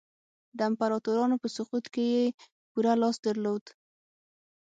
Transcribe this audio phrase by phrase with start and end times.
[0.57, 2.25] د امپراتورانو په سقوط کې یې
[2.71, 3.63] پوره لاس درلود.